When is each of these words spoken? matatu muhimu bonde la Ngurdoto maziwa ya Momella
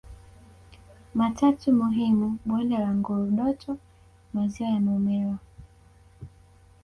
matatu 1.19 1.67
muhimu 1.81 2.27
bonde 2.45 2.77
la 2.77 2.91
Ngurdoto 2.95 3.71
maziwa 4.33 4.69
ya 4.69 4.79
Momella 4.79 5.37